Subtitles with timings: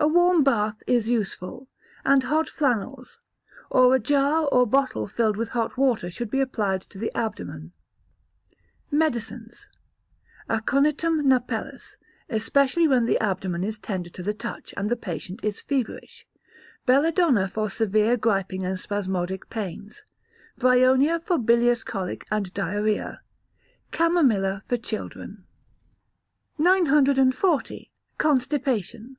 [0.00, 1.66] A warm bath is useful,
[2.04, 3.18] and hot flannels,
[3.68, 7.72] or a jar or bottle filled with hot water should be applied to the abdomen.
[8.92, 9.68] Medicines.
[10.48, 11.96] Aconitum napellus,
[12.30, 16.28] especially when the abdomen is tender to the touch, and the patient is feverish;
[16.86, 20.04] Belladonna for severe griping and spasmodic pains;
[20.60, 23.20] Bryonia for bilious colic and diarrhoea;
[23.92, 25.44] Chamomilla for children.
[26.56, 27.90] 940.
[28.16, 29.16] Constipation.